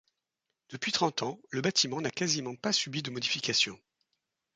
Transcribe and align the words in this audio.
Depuis 0.69 0.91
trente 0.91 1.21
ans, 1.21 1.39
le 1.51 1.61
bâtiment 1.61 2.01
n'a 2.01 2.09
quasiment 2.09 2.55
pas 2.55 2.71
subi 2.73 3.03
de 3.03 3.11
modifications. 3.11 3.79